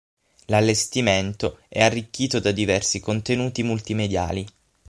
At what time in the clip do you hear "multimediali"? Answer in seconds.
3.61-4.43